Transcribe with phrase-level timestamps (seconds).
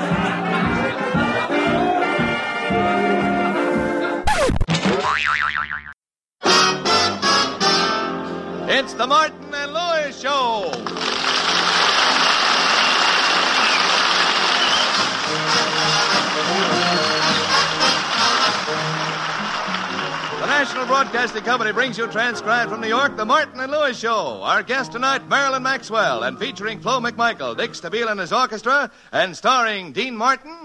[20.98, 24.42] Broadcasting Company brings you transcribed from New York, the Martin and Lewis Show.
[24.42, 29.36] Our guest tonight, Marilyn Maxwell, and featuring Flo MacMichael, Dick Stabile and his orchestra, and
[29.36, 30.56] starring Dean Martin.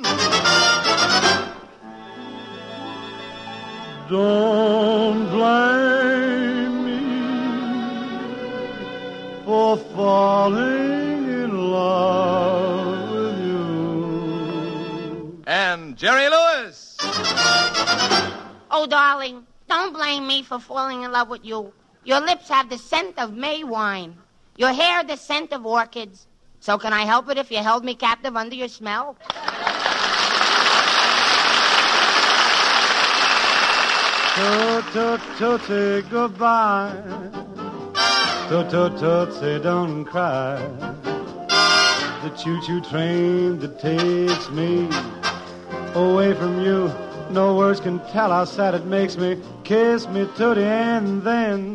[4.09, 6.99] Don't blame me
[9.45, 15.43] for falling in love with you.
[15.45, 16.97] And Jerry Lewis.
[18.71, 21.73] Oh, darling, don't blame me for falling in love with you.
[22.03, 24.15] Your lips have the scent of May wine.
[24.55, 26.27] Your hair the scent of orchids.
[26.59, 29.17] So can I help it if you held me captive under your smell?
[34.35, 36.93] Toot, toot, tootsie, goodbye.
[38.49, 40.57] Toot, toot, tootsie, don't cry.
[42.23, 44.87] The choo-choo train that takes me
[45.95, 46.91] away from you.
[47.33, 49.41] No words can tell how sad it makes me.
[49.63, 51.73] Kiss me, tootie, and then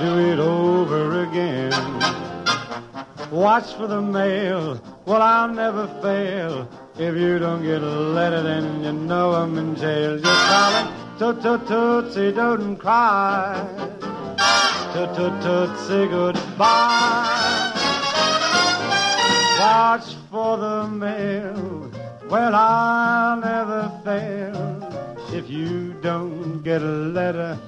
[0.00, 1.72] do it over again.
[3.30, 4.82] Watch for the mail.
[5.04, 6.66] Well, I'll never fail.
[6.96, 10.12] If you don't get a letter, then you know I'm in jail.
[10.18, 13.62] You're calling toot toot tootsie, don't cry.
[14.94, 17.72] Toot toot tootsie, goodbye.
[19.60, 21.90] Watch for the mail.
[22.32, 23.81] Well, I'll never
[24.12, 24.56] fail.
[25.32, 27.58] If you don't get a letter,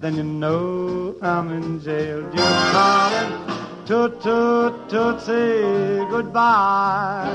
[0.00, 2.20] then you know I'm in jail.
[2.36, 3.32] You're calling
[3.88, 7.28] toot toot tootsie, goodbye.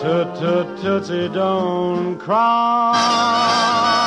[0.00, 4.05] Toot toot tootsie, don't cry.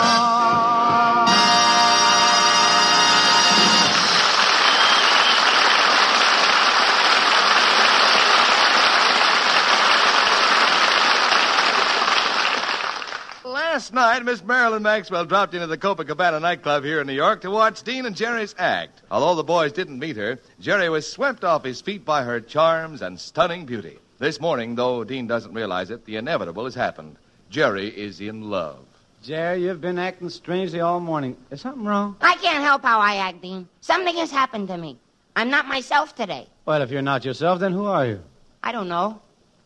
[13.89, 17.50] Last night, Miss Marilyn Maxwell dropped into the Copacabana nightclub here in New York to
[17.50, 19.01] watch Dean and Jerry's act.
[19.09, 23.01] Although the boys didn't meet her, Jerry was swept off his feet by her charms
[23.01, 23.97] and stunning beauty.
[24.19, 27.16] This morning, though Dean doesn't realize it, the inevitable has happened.
[27.50, 28.77] Jerry is in love.
[29.23, 31.35] Jerry, you've been acting strangely all morning.
[31.50, 32.16] Is something wrong?
[32.21, 33.67] I can't help how I act, Dean.
[33.81, 35.00] Something has happened to me.
[35.35, 36.47] I'm not myself today.
[36.63, 38.21] Well, if you're not yourself, then who are you?
[38.61, 39.19] I don't know.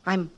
[0.05, 0.31] I'm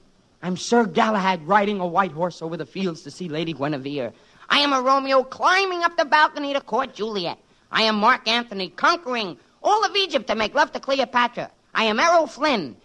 [0.45, 4.13] I'm Sir Galahad riding a white horse over the fields to see Lady Guinevere.
[4.47, 7.39] I am a Romeo climbing up the balcony to court Juliet.
[7.71, 11.49] I am Mark Antony conquering all of Egypt to make love to Cleopatra.
[11.73, 12.77] I am Errol Flynn.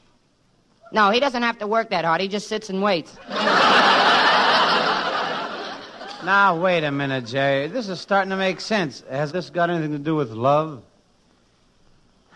[0.91, 2.23] No, he doesn't have to work that hard.
[2.23, 3.15] He just sits and waits.
[6.23, 7.67] Now, wait a minute, Jay.
[7.69, 9.03] This is starting to make sense.
[9.09, 10.83] Has this got anything to do with love?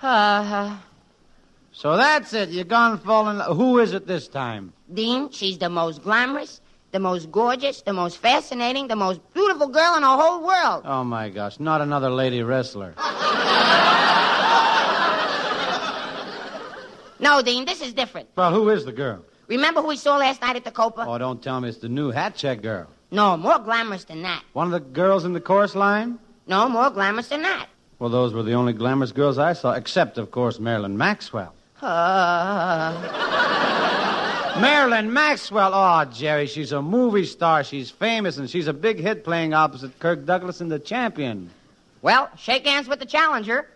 [0.00, 0.78] Uh,
[1.76, 2.50] So that's it.
[2.50, 3.40] You're gone falling.
[3.56, 4.72] Who is it this time?
[4.92, 6.60] Dean, she's the most glamorous,
[6.92, 10.84] the most gorgeous, the most fascinating, the most beautiful girl in the whole world.
[10.86, 12.94] Oh my gosh, not another lady wrestler.
[17.18, 18.28] No, Dean, this is different.
[18.36, 19.24] Well, who is the girl?
[19.48, 21.04] Remember who we saw last night at the Copa?
[21.08, 22.86] Oh, don't tell me it's the new hat check girl.
[23.10, 24.44] No, more glamorous than that.
[24.52, 26.20] One of the girls in the chorus line?
[26.46, 27.66] No, more glamorous than that.
[27.98, 31.52] Well, those were the only glamorous girls I saw, except, of course, Marilyn Maxwell.
[34.60, 35.72] Marilyn Maxwell!
[35.74, 37.64] Oh, Jerry, she's a movie star.
[37.64, 41.50] She's famous, and she's a big hit playing opposite Kirk Douglas in The Champion.
[42.02, 43.66] well, shake hands with the challenger.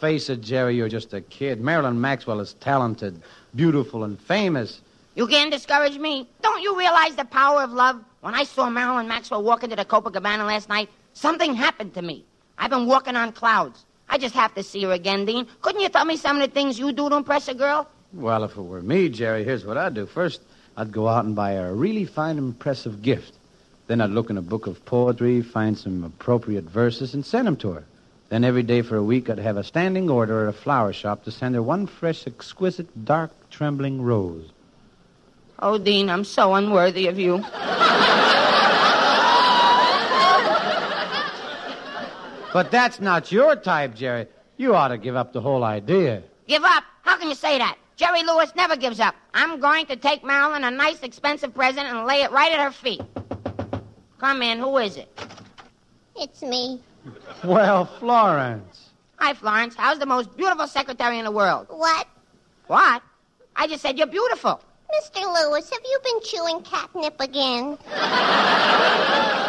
[0.00, 1.60] Face it, Jerry, you're just a kid.
[1.62, 3.22] Marilyn Maxwell is talented,
[3.54, 4.82] beautiful, and famous.
[5.14, 6.28] You can't discourage me.
[6.42, 8.04] Don't you realize the power of love?
[8.20, 12.26] When I saw Marilyn Maxwell walk into the Copacabana last night, something happened to me.
[12.58, 13.85] I've been walking on clouds.
[14.08, 15.46] I just have to see her again, Dean.
[15.62, 17.88] Couldn't you tell me some of the things you do to impress a girl?
[18.12, 20.06] Well, if it were me, Jerry, here's what I'd do.
[20.06, 20.40] First,
[20.76, 23.32] I'd go out and buy her a really fine, impressive gift.
[23.88, 27.56] Then I'd look in a book of poetry, find some appropriate verses, and send them
[27.56, 27.84] to her.
[28.28, 31.24] Then every day for a week, I'd have a standing order at a flower shop
[31.24, 34.50] to send her one fresh, exquisite, dark, trembling rose.
[35.58, 37.44] Oh, Dean, I'm so unworthy of you.
[42.56, 44.28] But that's not your type, Jerry.
[44.56, 46.22] You ought to give up the whole idea.
[46.48, 46.84] Give up?
[47.02, 47.76] How can you say that?
[47.96, 49.14] Jerry Lewis never gives up.
[49.34, 52.70] I'm going to take Marilyn a nice, expensive present and lay it right at her
[52.70, 53.02] feet.
[54.16, 54.58] Come in.
[54.58, 55.06] Who is it?
[56.16, 56.80] It's me.
[57.44, 58.88] Well, Florence.
[59.16, 59.74] Hi, Florence.
[59.76, 61.66] How's the most beautiful secretary in the world?
[61.68, 62.08] What?
[62.68, 63.02] What?
[63.54, 64.62] I just said you're beautiful.
[64.94, 65.22] Mr.
[65.22, 67.76] Lewis, have you been chewing catnip again?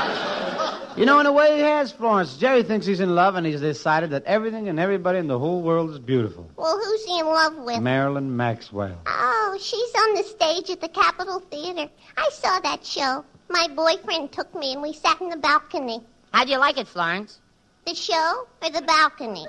[0.98, 2.38] You know, in a way, he has, Florence.
[2.38, 5.62] Jerry thinks he's in love, and he's decided that everything and everybody in the whole
[5.62, 6.50] world is beautiful.
[6.56, 7.82] Well, who's he in love with?
[7.82, 8.98] Marilyn Maxwell.
[9.06, 11.88] Oh, she's on the stage at the Capitol Theater.
[12.18, 13.24] I saw that show.
[13.48, 16.02] My boyfriend took me, and we sat in the balcony.
[16.34, 17.42] How'd you like it, Florence?
[17.86, 19.46] The show or the balcony?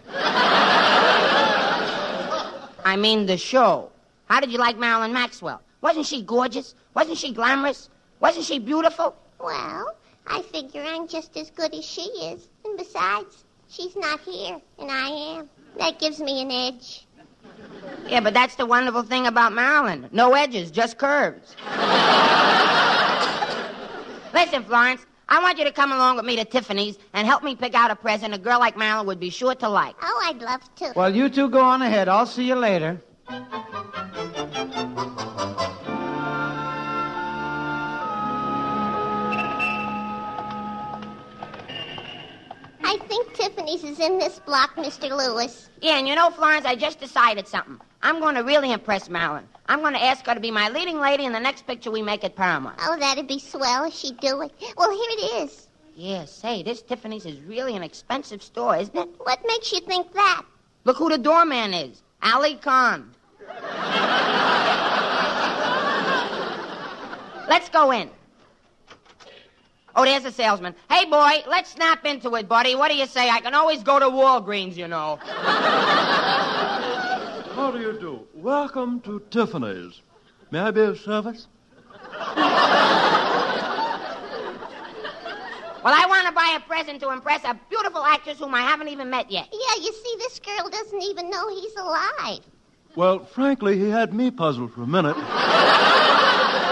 [2.85, 3.91] I mean, the show.
[4.27, 5.63] How did you like Marilyn Maxwell?
[5.81, 6.75] Wasn't she gorgeous?
[6.93, 7.89] Wasn't she glamorous?
[8.21, 9.17] Wasn't she beautiful?
[9.41, 9.97] Well,
[10.31, 12.49] I figure I'm just as good as she is.
[12.65, 15.49] And besides, she's not here, and I am.
[15.79, 17.07] That gives me an edge.
[18.07, 20.09] Yeah, but that's the wonderful thing about Marilyn.
[20.13, 21.57] No edges, just curves.
[24.35, 27.57] Listen, Florence, I want you to come along with me to Tiffany's and help me
[27.57, 29.97] pick out a present a girl like Marilyn would be sure to like.
[30.03, 30.93] Oh, I'd love to.
[30.95, 32.09] Well, you two go on ahead.
[32.09, 33.01] I'll see you later.
[42.89, 45.15] I think Tiffany's is in this block, Mr.
[45.15, 45.69] Lewis.
[45.83, 47.79] Yeah, and you know, Florence, I just decided something.
[48.01, 49.47] I'm going to really impress Marilyn.
[49.67, 52.01] I'm going to ask her to be my leading lady in the next picture we
[52.01, 52.79] make at Paramount.
[52.81, 54.53] Oh, that'd be swell if she'd do it.
[54.79, 55.69] Well, here it is.
[55.97, 59.09] Yeah, say, this Tiffany's is really an expensive store, isn't it?
[59.19, 60.45] What makes you think that?
[60.85, 62.03] Look who the doorman is.
[62.23, 63.15] Aly Khan.
[67.51, 68.09] Let's go in.
[69.99, 70.77] Oh, there's a salesman.
[70.89, 72.77] Hey, boy, let's snap into it, buddy.
[72.77, 73.29] What do you say?
[73.29, 75.19] I can always go to Walgreens, you know.
[77.57, 78.25] How do you do?
[78.33, 80.01] Welcome to Tiffany's.
[80.53, 81.49] May I be of service?
[85.83, 88.87] Well, I want to buy a present to impress a beautiful actress whom I haven't
[88.87, 89.49] even met yet.
[89.51, 92.45] Yeah, you see, this girl doesn't even know he's alive.
[92.95, 95.17] Well, frankly, he had me puzzled for a minute.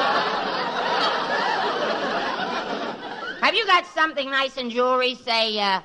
[3.46, 5.14] Have you got something nice in jewelry?
[5.14, 5.80] Say, uh,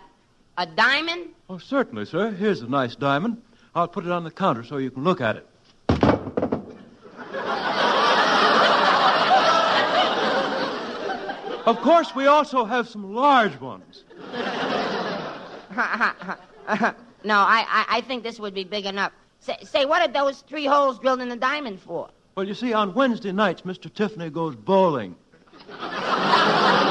[0.58, 1.28] a diamond?
[1.48, 2.32] Oh, certainly, sir.
[2.32, 3.40] Here's a nice diamond.
[3.76, 5.48] I'll put it on the counter so you can look at it.
[11.68, 14.06] of course, we also have some large ones.
[14.34, 14.34] no,
[17.36, 19.12] I, I, I think this would be big enough.
[19.40, 22.10] Say, say, what are those three holes drilled in the diamond for?
[22.34, 23.94] Well, you see, on Wednesday nights, Mr.
[23.94, 25.16] Tiffany goes bowling.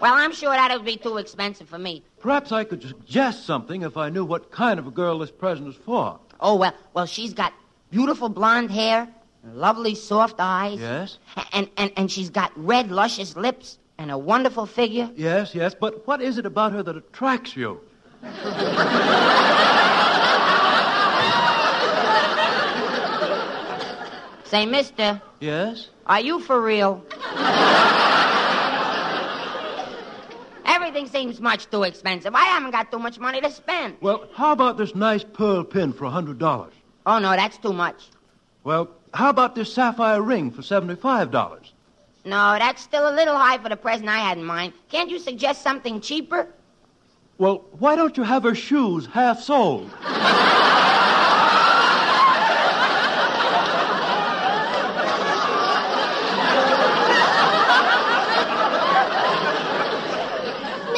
[0.00, 2.02] Well, I'm sure that would be too expensive for me.
[2.20, 5.68] Perhaps I could suggest something if I knew what kind of a girl this present
[5.68, 6.18] is for.
[6.40, 7.52] Oh, well, well, she's got
[7.90, 9.08] beautiful blonde hair,
[9.52, 10.78] lovely soft eyes.
[10.80, 11.18] Yes?
[11.52, 15.10] And, and, and she's got red, luscious lips and a wonderful figure.
[15.16, 17.80] Yes, yes, but what is it about her that attracts you?
[24.44, 25.90] Say, mister, Yes?
[26.06, 27.04] are you for real?
[31.00, 32.34] Everything seems much too expensive.
[32.34, 33.96] I haven't got too much money to spend.
[34.02, 36.70] Well, how about this nice pearl pin for a $100?
[37.06, 38.10] Oh, no, that's too much.
[38.64, 41.70] Well, how about this sapphire ring for $75?
[42.26, 44.74] No, that's still a little high for the present I had in mind.
[44.90, 46.46] Can't you suggest something cheaper?
[47.38, 49.90] Well, why don't you have her shoes half soled?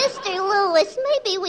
[0.02, 0.34] Mr.
[0.36, 0.98] Lewis,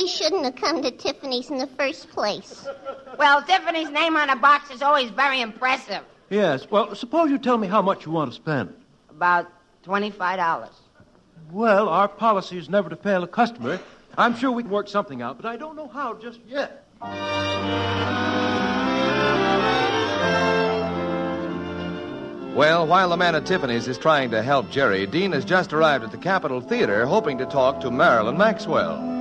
[0.03, 2.67] maybe shouldn't have come to Tiffany's in the first place.
[3.15, 6.01] Well, Tiffany's name on a box is always very impressive.
[6.31, 6.65] Yes.
[6.72, 8.74] Well, suppose you tell me how much you want to spend.
[9.12, 9.48] About
[9.86, 10.69] $25.
[11.51, 13.79] Well, our policy is never to fail a customer.
[14.17, 16.88] I'm sure we can work something out, but I don't know how just yet.
[22.55, 26.03] Well, while the man at Tiffany's is trying to help Jerry, Dean has just arrived
[26.03, 29.12] at the Capitol Theater hoping to talk to Marilyn Maxwell.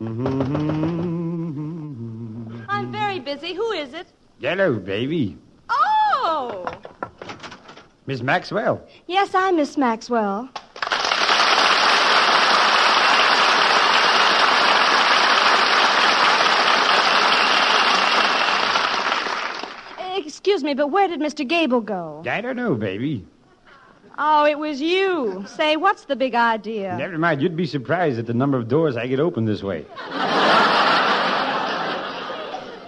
[0.00, 1.60] Mm-hmm.
[2.70, 3.52] I'm very busy.
[3.54, 4.06] Who is it?
[4.40, 5.36] Hello, baby.
[5.68, 6.64] Oh!
[8.06, 8.82] Miss Maxwell.
[9.06, 10.48] Yes, I'm Miss Maxwell.
[20.16, 21.46] Excuse me, but where did Mr.
[21.46, 22.22] Gable go?
[22.26, 23.26] I don't know, baby.
[24.18, 25.44] Oh, it was you.
[25.46, 26.96] Say, what's the big idea?
[26.96, 27.40] Never mind.
[27.40, 29.86] You'd be surprised at the number of doors I get open this way.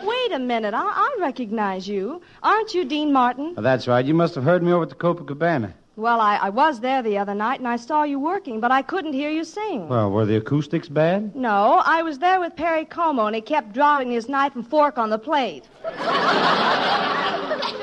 [0.05, 0.75] Wait a minute.
[0.75, 2.21] I, I recognize you.
[2.43, 3.55] Aren't you Dean Martin?
[3.57, 4.05] Oh, that's right.
[4.05, 5.73] You must have heard me over at the Copacabana.
[5.95, 8.81] Well, I, I was there the other night and I saw you working, but I
[8.81, 9.89] couldn't hear you sing.
[9.89, 11.37] Well, were the acoustics bad?
[11.37, 14.97] No, I was there with Perry Como and he kept dropping his knife and fork
[14.97, 15.69] on the plate.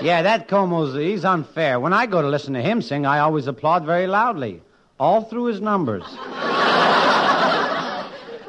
[0.02, 1.80] Yeah, that Como's, he's unfair.
[1.80, 4.62] When I go to listen to him sing, I always applaud very loudly.
[5.00, 6.04] All through his numbers.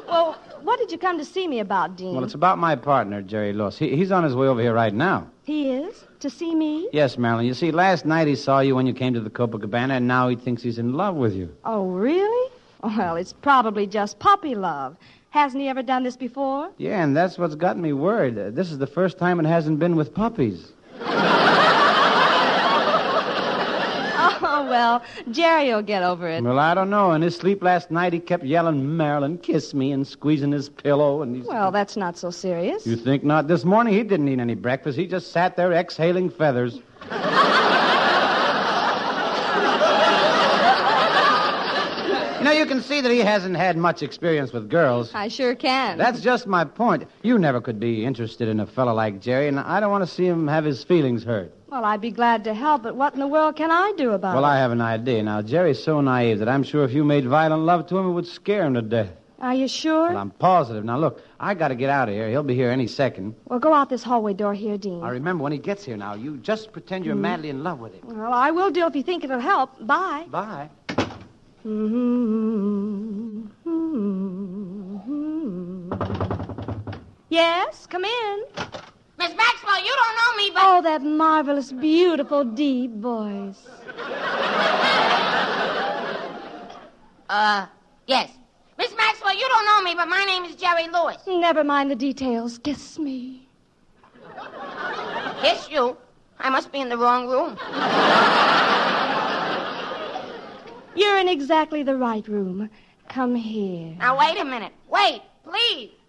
[0.07, 2.13] Well, what did you come to see me about, Dean?
[2.15, 3.77] Well, it's about my partner, Jerry Lewis.
[3.77, 5.27] He, he's on his way over here right now.
[5.43, 6.05] He is?
[6.19, 6.87] To see me?
[6.93, 7.45] Yes, Marilyn.
[7.45, 10.27] You see, last night he saw you when you came to the Copacabana, and now
[10.29, 11.53] he thinks he's in love with you.
[11.65, 12.51] Oh, really?
[12.83, 14.97] Well, it's probably just puppy love.
[15.31, 16.69] Hasn't he ever done this before?
[16.77, 18.37] Yeah, and that's what's got me worried.
[18.37, 20.73] Uh, This is the first time it hasn't been with puppies.
[24.43, 26.43] Oh, well, Jerry will get over it.
[26.43, 27.13] Well, I don't know.
[27.13, 31.21] In his sleep last night, he kept yelling, Marilyn, kiss me, and squeezing his pillow.
[31.21, 31.45] And he's...
[31.45, 32.85] Well, that's not so serious.
[32.85, 33.47] You think not?
[33.47, 34.97] This morning he didn't eat any breakfast.
[34.97, 36.79] He just sat there exhaling feathers.
[42.53, 45.11] you you can see that he hasn't had much experience with girls.
[45.13, 45.97] I sure can.
[45.97, 47.07] That's just my point.
[47.23, 50.13] You never could be interested in a fellow like Jerry, and I don't want to
[50.13, 51.53] see him have his feelings hurt.
[51.69, 54.33] Well, I'd be glad to help, but what in the world can I do about
[54.33, 54.35] it?
[54.35, 54.45] Well.
[54.45, 55.23] I have an idea.
[55.23, 58.11] Now, Jerry's so naive that I'm sure if you made violent love to him, it
[58.11, 59.11] would scare him to death.
[59.41, 60.09] Are you sure?
[60.09, 60.85] Well, I'm positive.
[60.85, 62.29] Now, look, I got to get out of here.
[62.29, 63.35] He'll be here any second.
[63.45, 65.01] Well, go out this hallway door here, Dean.
[65.01, 67.21] I remember when he gets here now, you just pretend you're hmm.
[67.21, 68.01] madly in love with him.
[68.03, 69.71] Well, I will do if you think it'll help.
[69.87, 70.27] Bye.
[70.29, 70.69] Bye.
[71.63, 71.75] Yes,
[77.85, 78.43] come in.
[79.19, 80.63] Miss Maxwell, you don't know me, but.
[80.65, 83.67] Oh, that marvelous, beautiful, deep voice.
[87.29, 87.67] Uh,
[88.07, 88.31] yes.
[88.79, 91.17] Miss Maxwell, you don't know me, but my name is Jerry Lewis.
[91.27, 92.57] Never mind the details.
[92.57, 93.47] Kiss me.
[95.41, 95.95] Kiss you?
[96.39, 97.55] I must be in the wrong room.
[100.95, 102.69] You're in exactly the right room.
[103.09, 103.95] Come here.
[103.97, 104.73] Now, wait a minute.
[104.89, 105.91] Wait, please.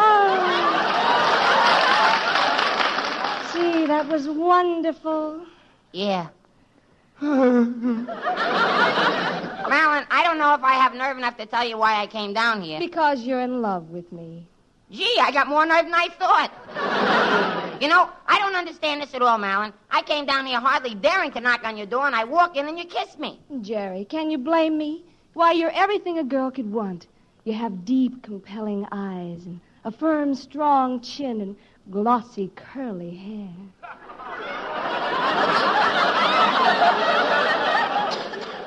[0.00, 0.68] Oh.
[3.52, 5.44] Gee, that was wonderful.
[5.92, 6.28] Yeah.
[7.20, 8.06] Marilyn,
[10.10, 12.62] I don't know if I have nerve enough to tell you why I came down
[12.62, 12.78] here.
[12.78, 14.46] Because you're in love with me.
[14.90, 16.50] Gee, I got more nerve than I thought.
[17.80, 19.72] you know, I don't understand this at all, Marilyn.
[19.90, 22.66] I came down here hardly daring to knock on your door, and I walk in
[22.68, 23.38] and you kiss me.
[23.60, 25.04] Jerry, can you blame me?
[25.34, 27.06] Why, you're everything a girl could want.
[27.44, 31.56] You have deep, compelling eyes, and a firm, strong chin, and
[31.90, 33.50] glossy, curly hair.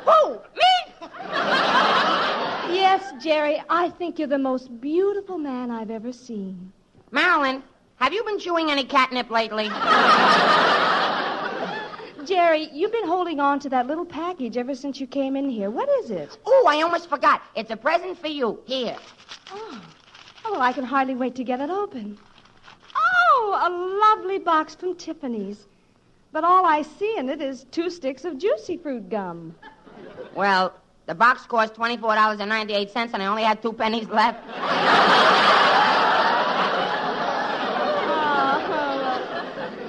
[0.05, 0.33] Who?
[0.33, 1.09] Me?
[2.73, 6.71] Yes, Jerry, I think you're the most beautiful man I've ever seen.
[7.11, 7.63] Marilyn,
[7.97, 9.65] have you been chewing any catnip lately?
[12.25, 15.69] Jerry, you've been holding on to that little package ever since you came in here.
[15.69, 16.37] What is it?
[16.45, 17.41] Oh, I almost forgot.
[17.55, 18.59] It's a present for you.
[18.65, 18.97] Here.
[19.51, 19.81] Oh.
[20.45, 22.17] oh, well, I can hardly wait to get it open.
[22.95, 25.65] Oh, a lovely box from Tiffany's.
[26.31, 29.55] But all I see in it is two sticks of juicy fruit gum.
[30.33, 30.73] Well,
[31.05, 34.39] the box cost $24.98, and I only had two pennies left.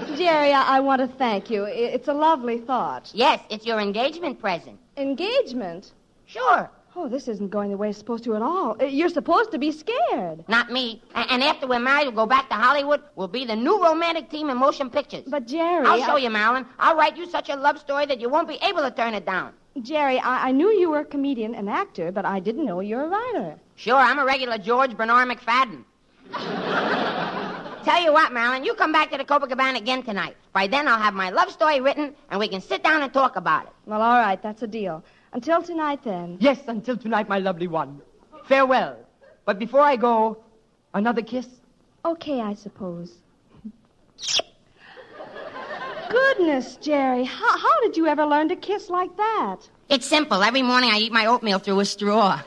[0.04, 1.64] Oh, Jerry, I, I want to thank you.
[1.64, 3.10] It's a lovely thought.
[3.14, 4.78] Yes, it's your engagement present.
[4.96, 5.92] Engagement?
[6.26, 6.70] Sure.
[6.94, 8.76] Oh, this isn't going the way it's supposed to at all.
[8.78, 10.44] Uh, You're supposed to be scared.
[10.46, 11.02] Not me.
[11.14, 13.00] And after we're married, we'll go back to Hollywood.
[13.16, 15.24] We'll be the new romantic team in motion pictures.
[15.26, 15.86] But, Jerry.
[15.86, 16.66] I'll show I- you, Marilyn.
[16.78, 19.24] I'll write you such a love story that you won't be able to turn it
[19.24, 19.54] down.
[19.80, 22.96] Jerry, I, I knew you were a comedian and actor, but I didn't know you
[22.96, 23.58] were a writer.
[23.76, 25.84] Sure, I'm a regular George Bernard McFadden.
[27.84, 30.36] Tell you what, Marilyn, you come back to the Copacabana again tonight.
[30.52, 33.36] By then, I'll have my love story written, and we can sit down and talk
[33.36, 33.72] about it.
[33.86, 35.02] Well, all right, that's a deal.
[35.32, 36.36] Until tonight, then.
[36.38, 38.00] Yes, until tonight, my lovely one.
[38.44, 38.98] Farewell.
[39.46, 40.36] But before I go,
[40.94, 41.48] another kiss?
[42.04, 43.14] Okay, I suppose.
[46.12, 49.56] Goodness, Jerry, how, how did you ever learn to kiss like that?
[49.88, 50.42] It's simple.
[50.42, 52.38] Every morning, I eat my oatmeal through a straw.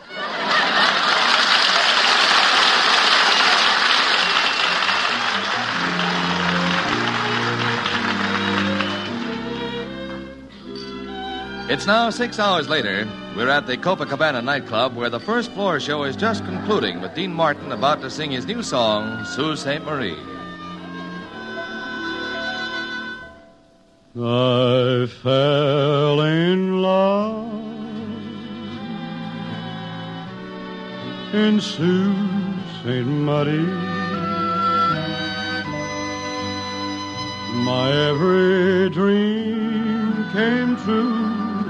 [11.67, 13.07] It's now six hours later.
[13.35, 17.33] We're at the Copacabana nightclub where the first floor show is just concluding with Dean
[17.33, 19.81] Martin about to sing his new song, Sault Ste.
[19.81, 20.34] Marie.
[24.17, 27.51] I fell in love
[31.33, 32.15] in Sault
[32.79, 33.03] Ste.
[33.03, 33.75] Marie.
[37.65, 41.65] My every dream came true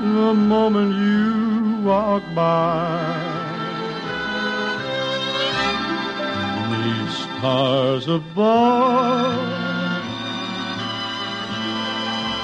[0.00, 3.24] the moment you walked by.
[6.68, 9.67] These stars above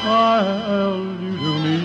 [0.05, 1.79] you to me.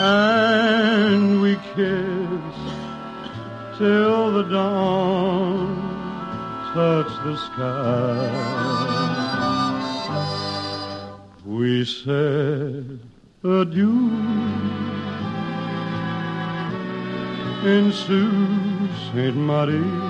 [0.00, 2.74] And we kissed
[3.78, 5.88] till the dawn
[6.74, 8.28] touched the sky.
[11.46, 13.00] We said
[13.42, 14.10] adieu
[17.64, 19.34] in Sault Ste.
[19.34, 20.07] Marie.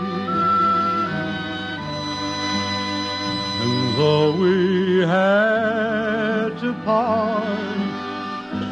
[3.98, 7.78] Though we had to part,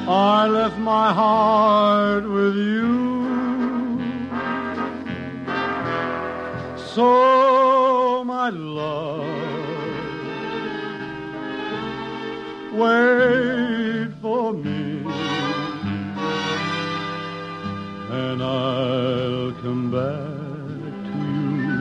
[0.08, 3.98] I left my heart with you.
[6.94, 9.26] So, my love,
[12.72, 15.04] wait for me,
[18.22, 21.18] and I'll come back to
[21.66, 21.80] you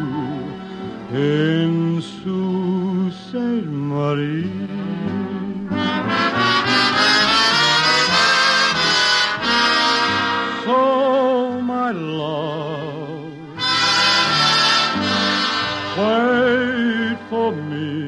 [1.16, 1.85] in
[3.36, 3.68] Sault Ste.
[3.68, 4.50] Marie.
[10.64, 13.34] So, my love,
[15.98, 18.05] wait for me,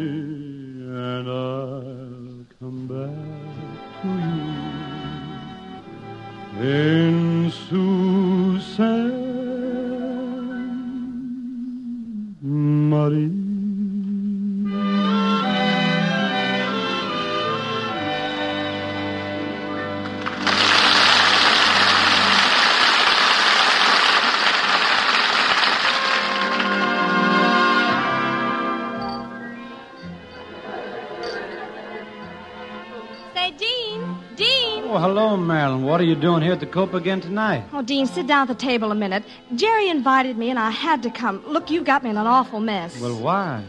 [36.19, 37.63] doing here at the Copa again tonight?
[37.73, 39.23] Oh, Dean, sit down at the table a minute.
[39.55, 41.43] Jerry invited me, and I had to come.
[41.47, 42.99] Look, you got me in an awful mess.
[42.99, 43.63] Well, why?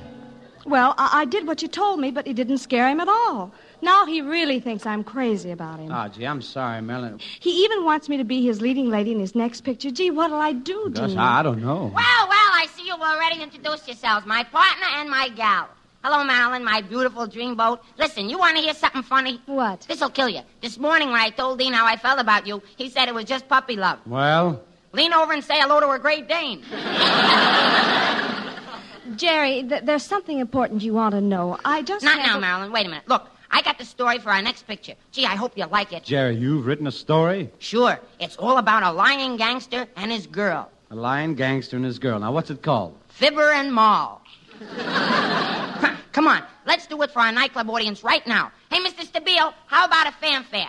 [0.67, 3.53] Well, I, I did what you told me, but it didn't scare him at all.
[3.81, 5.91] Now he really thinks I'm crazy about him.
[5.93, 7.21] Oh, gee, I'm sorry, Marilyn.
[7.41, 9.91] He even wants me to be his leading lady in his next picture.
[9.91, 11.19] Gee, what'll I do, Gosh, Dean?
[11.19, 11.93] I don't know.
[11.95, 15.69] Well, well, I see you've already introduced yourselves, my partner and my gal.
[16.11, 17.81] Hello, Marilyn, my beautiful dreamboat.
[17.99, 19.43] Listen, you want to hear something funny?
[19.45, 19.81] What?
[19.83, 20.41] This'll kill you.
[20.63, 23.27] This morning when I told Dean how I felt about you, he said it was
[23.27, 23.99] just puppy love.
[24.07, 24.63] Well,
[24.95, 26.63] Lean over and say hello to a Great Dane.
[29.17, 31.59] Jerry, th- there's something important you want to know.
[31.63, 32.73] I just Not had now, to- Marilyn.
[32.73, 33.07] Wait a minute.
[33.07, 34.95] Look, I got the story for our next picture.
[35.13, 36.05] Gee, I hope you like it.
[36.05, 37.51] Jerry, you've written a story?
[37.59, 38.01] Sure.
[38.19, 42.19] It's all about a lying gangster and his girl, A lying gangster and his girl.
[42.19, 42.97] Now, what's it called?
[43.09, 44.23] Fibber and Moll.
[46.19, 48.51] Come on, let's do it for our nightclub audience right now.
[48.73, 49.07] Hey, Mr.
[49.07, 50.67] Stabile, how about a fanfare?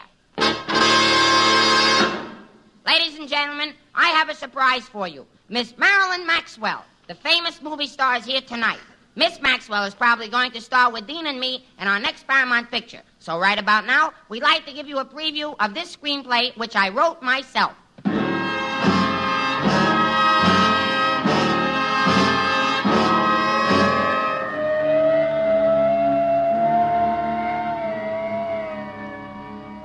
[2.85, 5.25] Ladies and gentlemen, I have a surprise for you.
[5.49, 8.77] Miss Marilyn Maxwell, the famous movie star, is here tonight.
[9.15, 12.69] Miss Maxwell is probably going to star with Dean and me in our next Paramount
[12.69, 13.01] picture.
[13.17, 16.75] So right about now, we'd like to give you a preview of this screenplay, which
[16.75, 17.73] I wrote myself.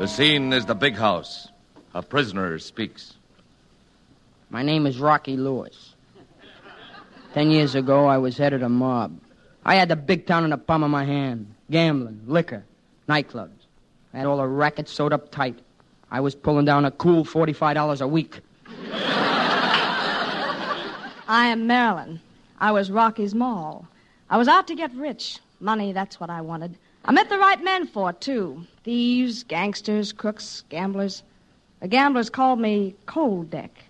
[0.05, 1.49] The scene is the big house.
[1.95, 3.14] A prisoner speaks.
[4.51, 5.95] My name is Rocky Lewis.
[7.33, 9.19] Ten years ago, I was head of the mob.
[9.64, 11.55] I had the big town in the palm of my hand.
[11.71, 12.67] Gambling, liquor,
[13.09, 13.57] nightclubs.
[14.12, 15.59] I had all the rackets sewed up tight.
[16.11, 18.40] I was pulling down a cool $45 a week.
[21.27, 22.21] I am Marilyn.
[22.61, 23.88] I was Rocky's Moll.
[24.29, 25.38] I was out to get rich.
[25.61, 26.77] Money, that's what I wanted.
[27.07, 28.64] I met the right men for it, too.
[28.83, 31.23] Thieves, gangsters, crooks, gamblers.
[31.81, 33.85] The gamblers called me Cold Deck.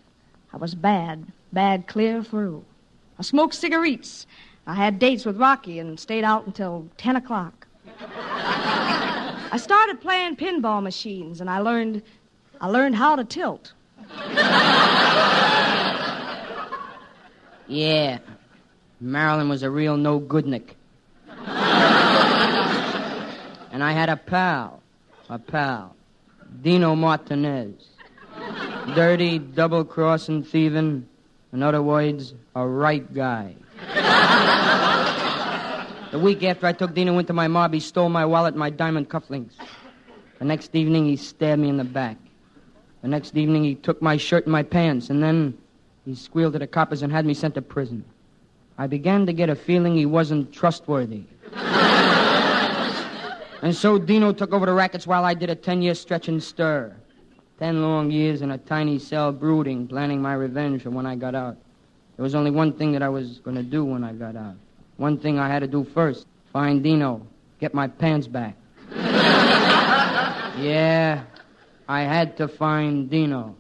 [0.53, 2.65] I was bad, bad clear through.
[3.19, 4.27] I smoked cigarettes.
[4.67, 7.69] I had dates with Rocky and stayed out until 10 o'clock.
[8.01, 12.03] I started playing pinball machines and I learned
[12.61, 13.73] I learned how to tilt.
[17.69, 18.19] Yeah.
[19.01, 20.75] Marilyn was a real no goodnik.
[23.75, 24.81] And I had a pal.
[25.29, 25.97] A pal.
[26.63, 27.89] Dino Martinez.
[28.95, 31.09] Dirty, double crossing, thieving.
[31.53, 33.57] In other words, a right guy.
[36.13, 38.71] the week after I took Dino into my mob, he stole my wallet and my
[38.71, 39.55] diamond cufflinks.
[40.39, 42.17] The next evening, he stabbed me in the back.
[43.03, 45.59] The next evening, he took my shirt and my pants, and then
[46.05, 48.05] he squealed to the coppers and had me sent to prison.
[48.79, 51.25] I began to get a feeling he wasn't trustworthy.
[53.65, 56.43] And so Dino took over the rackets while I did a 10 year stretch and
[56.43, 56.95] stir.
[57.59, 61.35] Ten long years in a tiny cell brooding, planning my revenge for when I got
[61.35, 61.57] out.
[62.17, 64.57] There was only one thing that I was going to do when I got out.
[64.99, 67.27] One thing I had to do first find Dino,
[67.59, 68.55] get my pants back.
[68.91, 71.23] yeah,
[71.89, 73.57] I had to find Dino.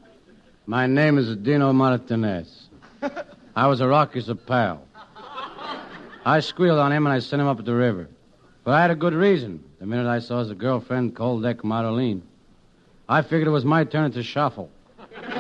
[0.67, 2.69] My name is Dino Martinez.
[3.57, 4.87] I was a Rocky's pal.
[6.27, 8.11] I squealed on him and I sent him up at the river.
[8.65, 9.63] But I had a good reason.
[9.79, 12.23] The minute I saw his girlfriend, Cold Deck Madeline,
[13.07, 14.71] I figured it was my turn to shuffle.
[15.21, 15.35] but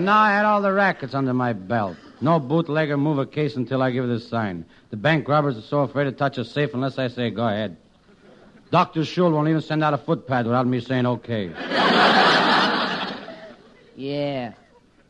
[0.00, 1.96] now I had all the rackets under my belt.
[2.20, 4.66] No bootlegger move a case until I give the sign.
[4.90, 7.78] The bank robbers are so afraid to touch a safe unless I say go ahead.
[8.70, 9.00] Dr.
[9.00, 11.50] Schul won't even send out a footpad without me saying okay.
[13.96, 14.52] Yeah,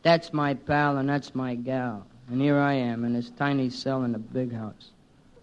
[0.03, 2.05] that's my pal and that's my gal.
[2.29, 4.89] And here I am in this tiny cell in a big house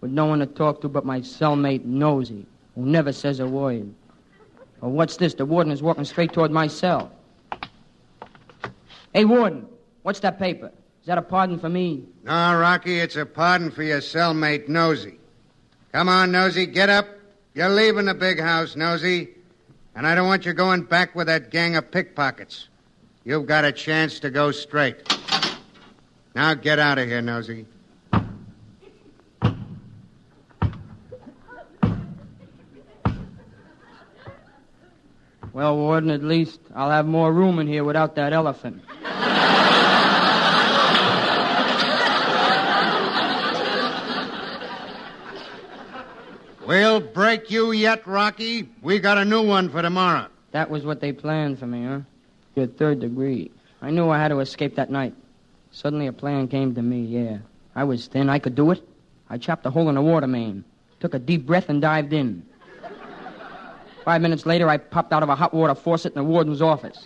[0.01, 3.93] with no one to talk to but my cellmate Nosy, who never says a word.
[4.81, 5.33] Well, what's this?
[5.33, 7.11] The warden is walking straight toward my cell.
[9.13, 9.67] Hey, warden,
[10.03, 10.71] what's that paper?
[11.01, 12.05] Is that a pardon for me?
[12.23, 15.17] No, Rocky, it's a pardon for your cellmate, Nosy.
[15.91, 17.07] Come on, Nosy, get up.
[17.53, 19.29] You're leaving the big house, Nosy.
[19.95, 22.69] And I don't want you going back with that gang of pickpockets.
[23.25, 25.11] You've got a chance to go straight.
[26.35, 27.65] Now get out of here, Nosy.
[35.59, 38.81] Well, warden, at least I'll have more room in here without that elephant.
[46.65, 48.69] We'll break you yet, Rocky.
[48.81, 50.27] We got a new one for tomorrow.
[50.51, 51.99] That was what they planned for me, huh?
[52.55, 53.51] Your third degree.
[53.81, 55.13] I knew I had to escape that night.
[55.71, 57.39] Suddenly a plan came to me, yeah.
[57.75, 58.29] I was thin.
[58.29, 58.81] I could do it.
[59.29, 60.63] I chopped a hole in the water main,
[61.01, 62.45] took a deep breath, and dived in.
[64.09, 67.05] Five minutes later, I popped out of a hot water faucet in the warden's office.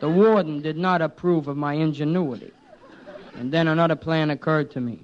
[0.00, 2.52] the warden did not approve of my ingenuity.
[3.36, 4.98] And then another plan occurred to me.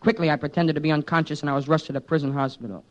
[0.00, 2.82] Quickly, I pretended to be unconscious and I was rushed to the prison hospital.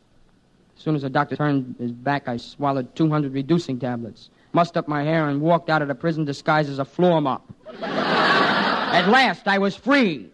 [0.76, 4.86] As soon as the doctor turned his back, I swallowed 200 reducing tablets, mussed up
[4.86, 7.52] my hair, and walked out of the prison disguised as a floor mop.
[7.82, 10.30] At last, I was free.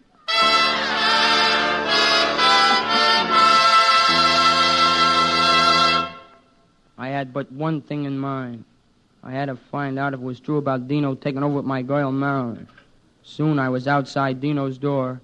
[6.97, 8.63] I had but one thing in mind.
[9.23, 11.81] I had to find out if it was true about Dino taking over with my
[11.81, 12.67] girl Marilyn.
[13.23, 15.21] Soon I was outside Dino's door,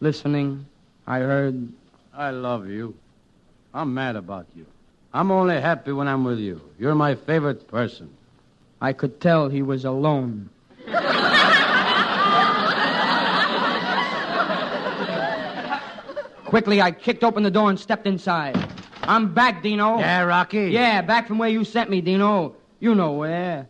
[0.00, 0.66] listening.
[1.06, 1.68] I heard,
[2.12, 2.94] I love you.
[3.72, 4.66] I'm mad about you.
[5.12, 6.60] I'm only happy when I'm with you.
[6.78, 8.10] You're my favorite person.
[8.80, 10.50] I could tell he was alone.
[16.46, 18.73] Quickly, I kicked open the door and stepped inside.
[19.08, 19.98] I'm back, Dino.
[19.98, 20.70] Yeah, Rocky?
[20.70, 22.54] Yeah, back from where you sent me, Dino.
[22.80, 23.68] You know where.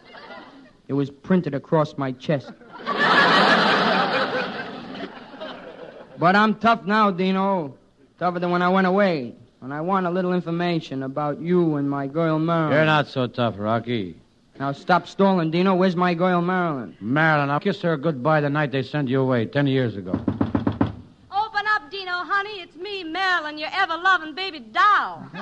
[0.87, 2.51] It was printed across my chest.
[6.19, 7.75] But I'm tough now, Dino.
[8.19, 9.35] Tougher than when I went away.
[9.61, 12.73] And I want a little information about you and my girl Marilyn.
[12.73, 14.15] You're not so tough, Rocky.
[14.59, 15.75] Now stop stalling, Dino.
[15.75, 16.97] Where's my girl Marilyn?
[16.99, 20.11] Marilyn, I'll kiss her goodbye the night they sent you away, ten years ago.
[20.11, 22.61] Open up, Dino, honey.
[22.61, 25.23] It's me, Marilyn, your ever loving baby doll.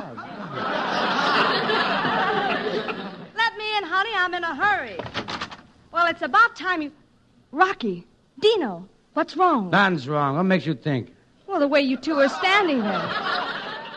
[3.36, 4.12] Let me in, honey.
[4.16, 4.98] I'm in a hurry.
[5.92, 6.92] Well, it's about time you.
[7.52, 8.06] Rocky,
[8.42, 9.72] Dino, what's wrong?
[9.72, 10.36] Nothing's wrong.
[10.38, 11.12] What makes you think?
[11.48, 13.10] Well, the way you two are standing there,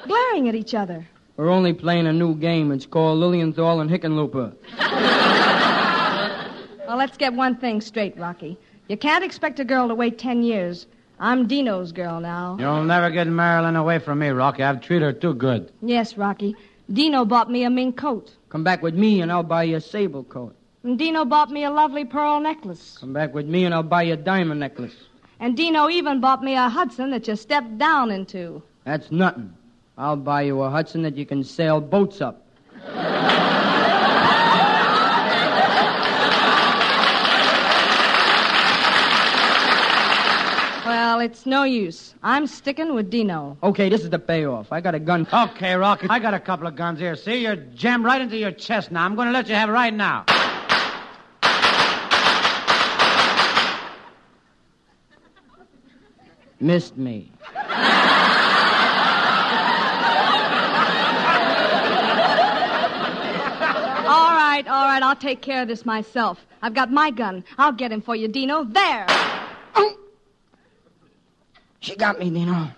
[0.07, 1.07] glaring at each other.
[1.37, 2.73] We're only playing a new game.
[2.73, 4.55] It's called Lilienthal and Hickenlooper.
[6.87, 8.57] Well, let's get one thing straight, Rocky.
[8.89, 10.87] You can't expect a girl to wait ten years.
[11.21, 12.57] I'm Dino's girl now.
[12.59, 14.63] You'll never get Marilyn away from me, Rocky.
[14.63, 15.71] I've treated her too good.
[15.83, 16.57] Yes, Rocky.
[16.91, 18.31] Dino bought me a mink coat.
[18.49, 20.55] Come back with me and I'll buy you a sable coat.
[20.85, 22.97] And Dino bought me a lovely pearl necklace.
[22.99, 24.95] Come back with me and I'll buy you a diamond necklace.
[25.40, 28.62] And Dino even bought me a Hudson that you stepped down into.
[28.85, 29.55] That's nothing.
[29.96, 32.44] I'll buy you a Hudson that you can sail boats up.
[40.85, 42.14] Well, Well, it's no use.
[42.22, 43.59] I'm sticking with Dino.
[43.62, 44.72] Okay, this is the payoff.
[44.72, 45.27] I got a gun.
[45.33, 47.16] Okay, Rocky, I got a couple of guns here.
[47.16, 49.05] See, you're jammed right into your chest now.
[49.05, 50.24] I'm going to let you have it right now.
[56.61, 57.31] Missed me.
[64.09, 66.44] All right, all right, I'll take care of this myself.
[66.62, 67.44] I've got my gun.
[67.59, 68.64] I'll get him for you, Dino.
[68.64, 69.07] There.
[69.77, 69.97] Um.
[71.81, 72.71] She got me, Dino.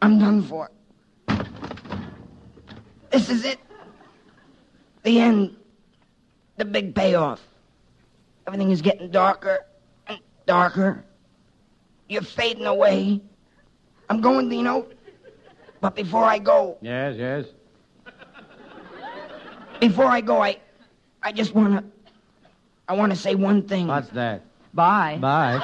[0.00, 0.70] I'm done for.
[3.10, 3.58] This is it.
[5.02, 5.56] The end.
[6.58, 7.40] The big payoff.
[8.46, 9.66] Everything is getting darker
[10.06, 11.04] and darker.
[12.12, 13.22] You're fading away.
[14.10, 14.86] I'm going, Dino.
[15.80, 17.46] But before I go, Yes, yes.
[19.80, 20.58] before I go, I,
[21.22, 21.82] I just wanna,
[22.86, 23.86] I wanna say one thing.
[23.86, 24.42] What's that?
[24.74, 25.16] Bye.
[25.22, 25.58] Bye.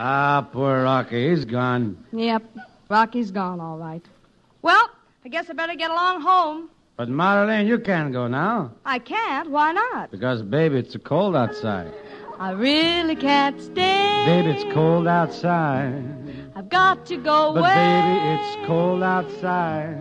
[0.00, 1.30] Ah, poor Rocky.
[1.30, 1.96] He's gone.
[2.12, 2.42] Yep,
[2.88, 4.04] Rocky's gone, all right.
[5.24, 6.70] I guess I better get along home.
[6.96, 8.72] But Marlene, you can't go now.
[8.84, 9.50] I can't.
[9.50, 10.10] Why not?
[10.10, 11.92] Because, baby, it's cold outside.
[12.38, 14.24] I really can't stay.
[14.26, 16.02] Baby, it's cold outside.
[16.54, 17.74] I've got to go But, away.
[17.74, 19.96] baby, it's cold outside.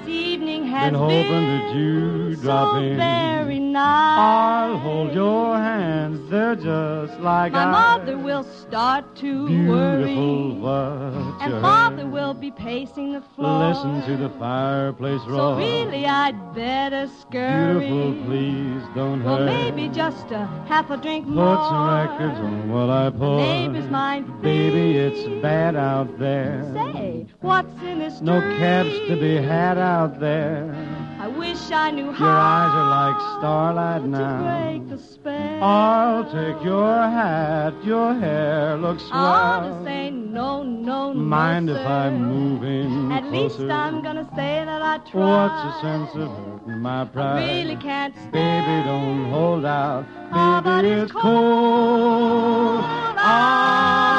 [0.00, 2.96] This evening has Been hoping that you drop so in.
[2.96, 4.18] very nice.
[4.18, 6.30] I'll hold your hands.
[6.30, 7.70] They're just like My I.
[7.98, 11.32] mother will start to Beautiful, worry.
[11.40, 12.12] And father heard.
[12.12, 13.68] will be pacing the floor.
[13.68, 15.54] Listen to the fireplace roar.
[15.54, 17.86] So really, I'd better scurry.
[17.86, 19.46] Beautiful, please don't Well, hurt.
[19.46, 21.56] maybe just a half a drink Put more.
[21.68, 23.38] some records on while I pour.
[23.38, 26.64] Neighbors mind Baby, it's bad out there.
[26.74, 28.58] Say, what's in this No drink?
[28.58, 30.64] cabs to be had out there.
[31.18, 34.42] I wish I knew how Your eyes are like starlight to now.
[34.42, 35.64] break the spell.
[35.64, 37.72] I'll take your hat.
[37.84, 39.78] Your hair looks I swell.
[39.78, 41.20] to say no, no, no.
[41.38, 41.86] Mind if sir.
[41.86, 43.58] I'm moving At least?
[43.60, 45.24] I'm gonna say that I tried.
[45.24, 47.42] What's the sense of hurting my pride?
[47.42, 48.30] I really can't stay.
[48.42, 50.04] Baby, don't hold out.
[50.32, 52.84] Oh, Baby, it's it's cold
[53.16, 54.15] outside.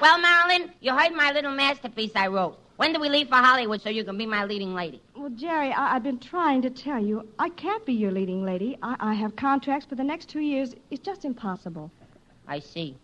[0.00, 2.58] Well, Marilyn, you heard my little masterpiece I wrote.
[2.76, 5.00] When do we leave for Hollywood so you can be my leading lady?
[5.16, 8.76] Well, Jerry, I- I've been trying to tell you, I can't be your leading lady.
[8.82, 10.74] I, I have contracts for the next two years.
[10.90, 11.90] It's just impossible.
[12.46, 12.96] I see.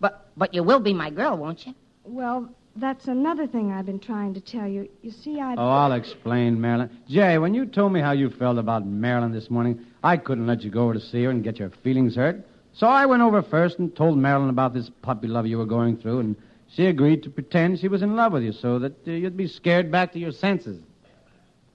[0.00, 1.74] But but you will be my girl, won't you?
[2.04, 4.88] Well, that's another thing I've been trying to tell you.
[5.02, 5.54] You see, I.
[5.54, 6.90] Oh, I'll explain, Marilyn.
[7.08, 10.62] Jerry, when you told me how you felt about Marilyn this morning, I couldn't let
[10.62, 12.44] you go over to see her and get your feelings hurt.
[12.74, 15.96] So I went over first and told Marilyn about this puppy love you were going
[15.96, 16.36] through, and
[16.68, 19.46] she agreed to pretend she was in love with you so that uh, you'd be
[19.46, 20.80] scared back to your senses.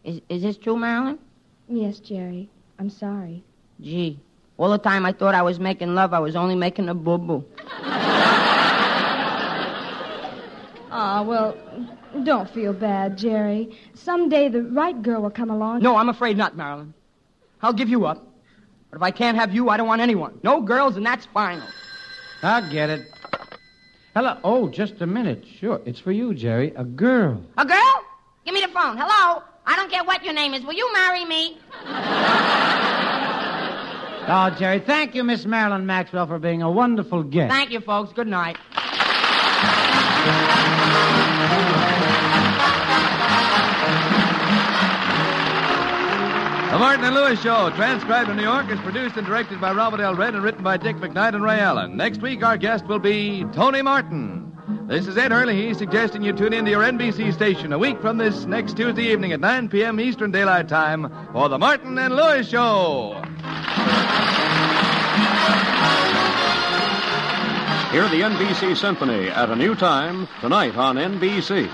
[0.03, 1.17] Is is this true, Marilyn?
[1.69, 2.49] Yes, Jerry.
[2.79, 3.43] I'm sorry.
[3.79, 4.19] Gee,
[4.57, 7.17] all the time I thought I was making love, I was only making a boo
[7.17, 7.45] boo.
[10.91, 11.55] Ah, well,
[12.23, 13.77] don't feel bad, Jerry.
[13.93, 15.83] Someday the right girl will come along.
[15.83, 16.95] No, I'm afraid not, Marilyn.
[17.61, 18.25] I'll give you up.
[18.89, 20.39] But if I can't have you, I don't want anyone.
[20.43, 21.67] No girls, and that's final.
[22.41, 23.07] I get it.
[24.15, 24.37] Hello.
[24.43, 25.45] Oh, just a minute.
[25.59, 25.81] Sure.
[25.85, 26.73] It's for you, Jerry.
[26.75, 27.43] A girl.
[27.57, 28.01] A girl?
[28.45, 28.97] Give me the phone.
[28.97, 29.43] Hello?
[29.65, 30.63] I don't care what your name is.
[30.63, 31.57] Will you marry me?
[34.31, 37.51] Oh, Jerry, thank you, Miss Marilyn Maxwell, for being a wonderful guest.
[37.51, 38.13] Thank you, folks.
[38.13, 38.57] Good night.
[46.79, 50.15] Martin and Lewis Show, transcribed in New York, is produced and directed by Robert L.
[50.15, 51.97] Redd and written by Dick McKnight and Ray Allen.
[51.97, 54.57] Next week, our guest will be Tony Martin.
[54.87, 58.17] This is Ed Herlihy suggesting you tune in to your NBC station a week from
[58.17, 59.99] this next Tuesday evening at 9 p.m.
[59.99, 63.21] Eastern Daylight Time for the Martin and Lewis Show.
[67.91, 71.69] Hear the NBC Symphony at a new time tonight on NBC.